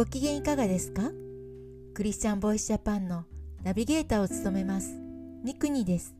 [0.00, 1.10] ご機嫌いかがですか？
[1.92, 3.26] クリスチャンボイスジャパンの
[3.62, 4.98] ナビゲーターを務めます。
[5.44, 6.14] ニクニです。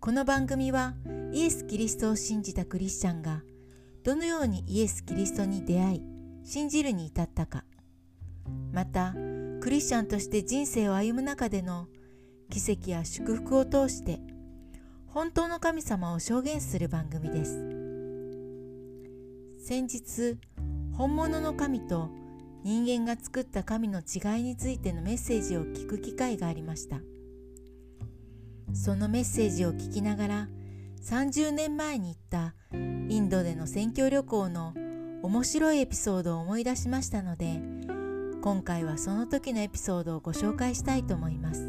[0.00, 0.94] この番組は
[1.34, 3.42] イエス・キリストを信じたクリスチャンが
[4.04, 6.02] どのようにイエス・キリストに出会い
[6.44, 7.64] 信じるに至ったか。
[8.72, 9.14] また
[9.60, 11.88] クリスチャンとして人生を歩む中での
[12.48, 14.18] 奇跡や祝福を通して
[15.08, 17.52] 本当の神様を証言する番組です。
[19.62, 20.38] 先日
[20.94, 22.08] 本物の神と
[22.64, 27.00] 人間が作った神の違いについてのメッセージを聞く機会がありました。
[28.74, 30.48] そのメッセージを聞きながら
[31.02, 34.74] 30年前に行ったインドでの選挙旅行の
[35.22, 37.60] 面白いエピソードを思い出しましたので
[38.40, 41.60] 今回はその時のエピソードをご紹介したいと思います。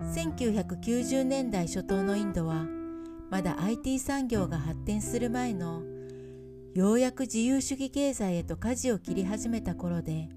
[0.00, 2.66] 1990年代初頭のインドは
[3.30, 5.82] まだ IT 産業が発展する前の
[6.76, 10.28] ようやく自由主義経済へと舵を切り始めた頃で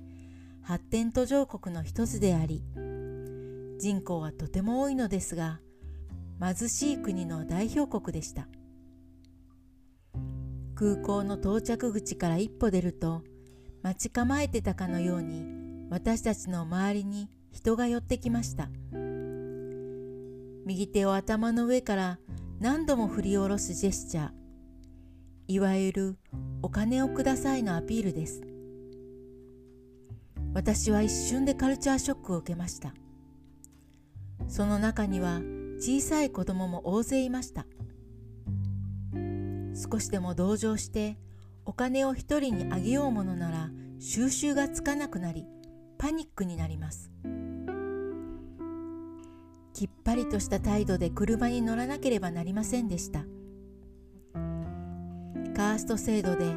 [0.61, 2.63] 発展途上国の一つであり
[3.77, 5.59] 人口はとても多いのですが
[6.41, 8.47] 貧しい国の代表国でした。
[10.75, 13.21] 空港の到着口から一歩出ると
[13.83, 15.43] 待ち構えてたかのように
[15.89, 18.69] 私たちの周りに人が寄ってきました。
[20.65, 22.17] 右手を頭の上から
[22.61, 24.48] 何度も振り下ろすジェスチャー。
[25.49, 26.17] いわゆる
[26.61, 28.43] お金をくださいのアピールです。
[30.53, 32.93] 私は一瞬でカルチャーショックを受けました。
[34.47, 35.41] その中には
[35.79, 37.65] 小さい子供も大勢いました。
[39.73, 41.17] 少しでも同情して
[41.65, 45.47] お金を一人にあげようものなら収集がつかなくなり
[45.97, 47.09] パニックになります。
[49.73, 53.23] きっぱりとした態度で車に乗らなければなりませんでした。
[55.59, 56.55] カースト制度で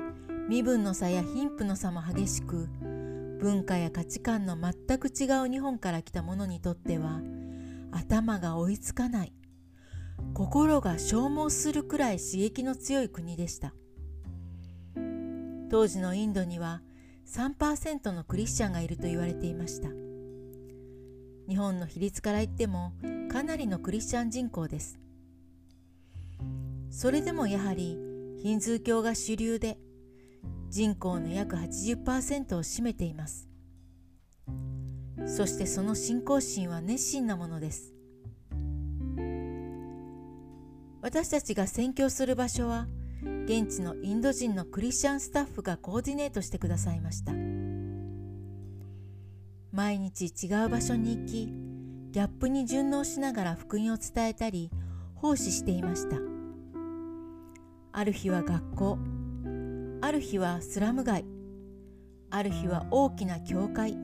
[0.48, 2.68] 身分の差や貧富の差も激しく
[3.40, 7.20] 文化や価値観の全く違う日本から来た者にとっては
[7.90, 9.32] 頭が追いつかない
[10.34, 13.74] 心が消耗するくらい刺激の強い国でした。
[15.68, 16.80] 当時のインドには
[17.26, 19.88] 3%のクリスチャンがいると言われていました。
[21.48, 22.92] 日本の比率から言っても
[23.32, 25.00] かなりのクリスチャン人口です。
[26.88, 28.11] それでもやはり
[28.42, 29.78] ヒンズー教が主流で
[30.68, 33.46] 人口の約80%を占めています。
[35.26, 37.94] そしてその信仰心は熱心なものです。
[41.02, 42.88] 私たちが宣教する場所は
[43.44, 47.30] 現地のインド人のクリスチャンスタッフがコーディネートしてくださいました。
[49.70, 51.46] 毎日違う場所に行き
[52.10, 54.72] ギャップに順応しながら福音を伝えたり
[55.14, 56.31] 奉仕していました。
[57.94, 58.98] ある日は学校。
[60.00, 61.26] ある日はスラム街。
[62.30, 63.98] ある日は大きな教会。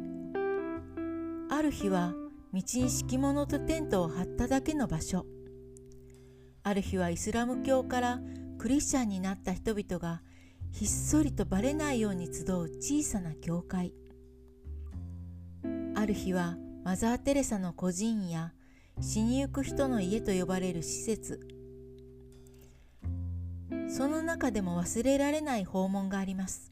[1.49, 2.13] ある日は
[2.53, 5.25] 道に敷物とテントを張っただけの場所。
[6.65, 8.21] ある日はイスラム教から
[8.59, 10.21] クリスチャンになった人々が
[10.71, 13.95] ひっそりとバレないように集う小さな教会。
[15.97, 18.53] ある日はマザー・テレサの孤児院や
[19.01, 21.58] 死にゆく人の家と呼ばれる施設。
[23.99, 26.71] その中でも忘れられない訪問があります。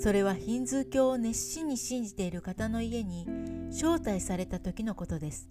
[0.00, 3.26] それはヒンズー教を熱心に信じている方の家に
[3.68, 5.50] 招待された時のことです。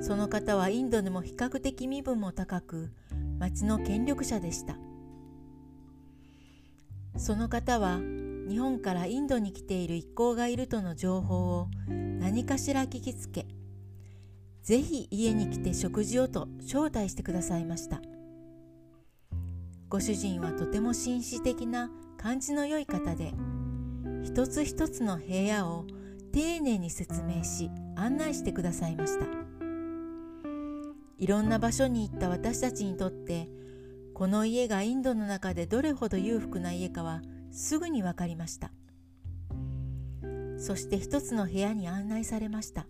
[0.00, 2.92] その方はインドでも比較的身分も高く
[3.40, 4.76] 町の権力者でした。
[7.16, 7.98] その方は
[8.48, 13.48] 日本からインドに来ている一行がいるとの情報を何かしら聞きつけ
[14.70, 18.00] ぜひ家に来て食事をと招待してくださいました。
[19.88, 23.32] ご主人はとても紳士的な感じの良い方で
[24.22, 25.86] 一つ一つの部屋を
[26.32, 29.26] 丁寧に説明し案内してくださいました。
[31.18, 33.48] いろんな場所に行った私たちにとって
[34.14, 38.70] この家がインドの中でどれほど裕福な家かはすぐに分かりました。
[40.58, 42.86] そして一つの部屋に案内されました。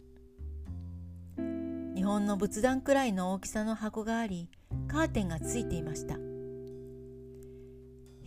[2.10, 4.50] 本の仏壇くらいの大きさの箱があり
[4.88, 6.16] カーテンがついていました。
[6.16, 6.22] 部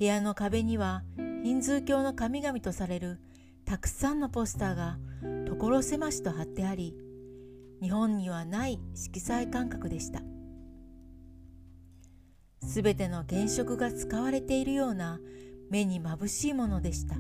[0.06, 1.03] 屋の壁には
[1.44, 3.19] ヒンズー教の神々とされる
[3.65, 5.00] たくさんのポスターが
[5.50, 6.95] 所狭しと貼ってあり
[7.81, 10.21] 日本にはない色彩感覚でした。
[12.65, 15.19] すべての原色が使われているような
[15.69, 17.15] 目にまぶしいものでした。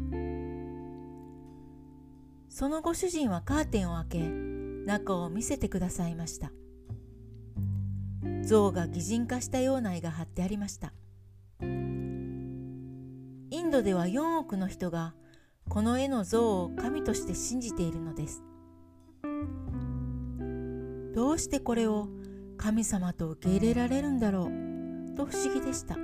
[2.47, 4.52] そのご主人はカーテンを開け
[4.85, 6.51] 中を見せてくださいました。
[8.43, 10.93] 象が擬人化したような絵が貼ってありました。
[11.61, 15.13] インドでは4億の人が
[15.69, 18.43] この絵の像を神として信じているのです。
[21.15, 22.09] どうしてこれを
[22.57, 25.15] 神様と受け入れられるんだろう？
[25.15, 25.97] と不思議でした。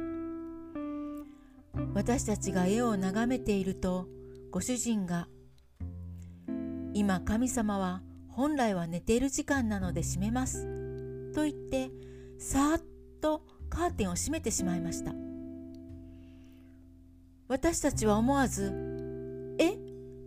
[1.94, 4.08] 私たちが絵を眺めていると
[4.52, 5.28] ご主人が
[6.94, 10.66] 「今神様は本来は寝ている時間なので閉めます」
[11.34, 11.92] と言って
[12.38, 12.84] さーっ
[13.22, 15.14] とカーテンを閉めてしまいました
[17.48, 18.74] 私たちは思わず
[19.60, 19.78] 「え？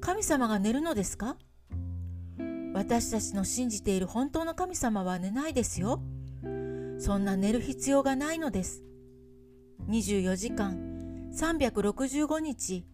[0.00, 1.36] 神様が寝るのですか?」
[2.74, 6.02] 私たちの信じている本当の神様は寝ないですよ。
[6.98, 8.82] そんな寝る必要がないのです。
[9.88, 10.78] 24時間
[11.34, 12.86] 365日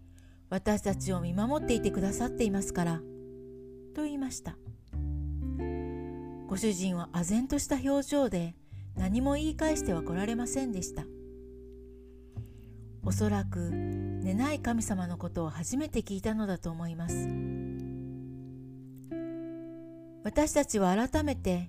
[0.51, 3.01] 私たちを見守っていてくださっていますから。
[3.95, 4.59] と言いました。
[6.49, 8.55] ご主人は唖然とした表情で
[8.97, 11.05] 何も言い返しては来られませんでした。
[13.05, 17.29] おそらく寝ない神様のことを初めて聞いたのだと思います。
[20.25, 21.69] 私たちは改めて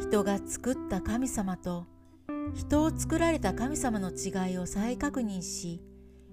[0.00, 1.86] 人が作った神様と
[2.54, 5.82] 人を作られた神様の違いを再確認し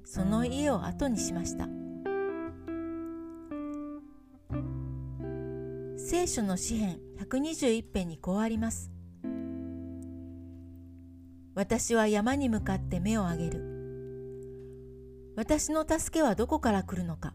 [0.06, 1.68] その家を後にしました
[6.16, 8.92] 聖書の詩編121編にこうあります。
[11.56, 15.34] 私は山に向かって目を上げる。
[15.36, 17.34] 私の助けはどこから来るのか。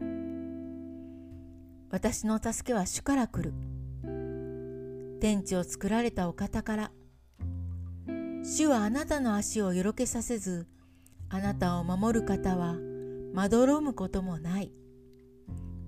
[1.91, 3.53] 私の助けは主から来る。
[5.19, 6.91] 天地を作られたお方から。
[8.45, 10.67] 主はあなたの足をよろけさせず
[11.27, 12.77] あなたを守る方は
[13.33, 14.71] まどろむこともない。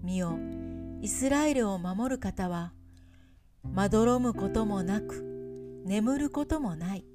[0.03, 0.37] 見よ
[1.01, 2.73] イスラエルを守る方は
[3.63, 7.05] まどろむこともなく眠ることもない。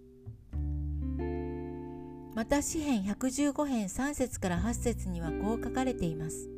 [2.34, 6.48] また詩編115編3節から8節にはこう書かれています。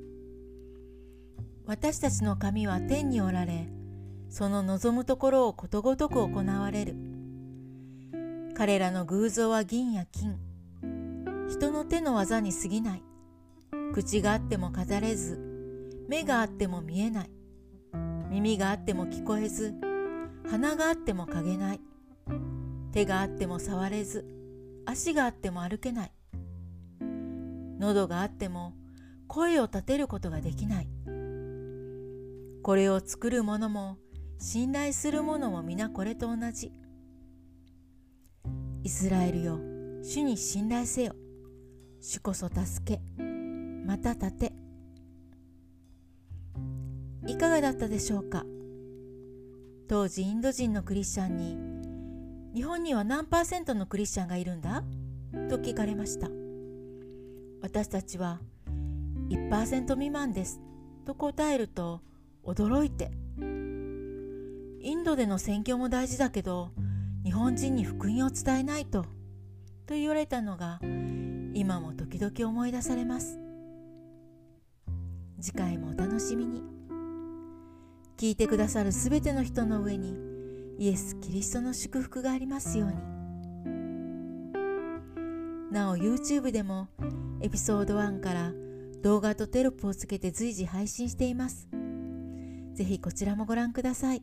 [1.66, 3.68] 私たちの神は天におられ
[4.30, 6.96] その望むところをことごとく行われる。
[8.54, 10.38] 彼らの偶像は銀や金。
[11.48, 13.02] 人の手の技に過ぎない。
[13.92, 15.38] 口があっても飾れず
[16.08, 17.30] 目があっても見えない。
[18.30, 19.74] 耳があっても聞こえず
[20.50, 21.80] 鼻があっても嗅げない
[22.92, 24.26] 手があっても触れず
[24.86, 26.12] 足があっても歩けない
[27.78, 28.74] 喉があっても
[29.26, 30.88] 声を立てることができない
[32.62, 33.98] これを作る者も
[34.40, 36.72] 信頼する者も皆これと同じ。
[38.84, 39.58] イスラエルよ、
[40.02, 41.14] 主に信頼せよ。
[42.00, 43.00] 主こそ助け、
[43.84, 44.57] また立て。
[47.28, 48.46] いかがだったでしょうか？
[49.86, 51.58] 当時インド人のクリスチャンに
[52.54, 54.82] 日本には何パーセントのクリスチャンがいるんだ？
[55.50, 56.30] と聞かれました。
[57.60, 58.40] 私たちは
[59.28, 60.58] 1%未満です。
[61.04, 62.00] と答えると
[62.44, 63.10] 驚いて。
[64.80, 66.70] インドでの宣教も大事だけど
[67.24, 69.02] 日本人に福音を伝えないと。
[69.84, 70.80] と言われたのが
[71.52, 73.38] 今も時々思い出されます。
[75.38, 76.77] 次回もお楽しみに。
[78.18, 80.14] 聞いてくださるすべての人の上に
[80.78, 82.96] イエス・キリストの祝福がありますように
[85.72, 86.88] なお YouTube でも
[87.40, 88.52] エピソード1から
[89.02, 91.68] 動画とテロップをつけて随時配信しています
[92.74, 94.22] ぜひこちらもご覧ください。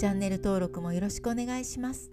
[0.00, 2.10] チャンネル登録もよろしくお願いします。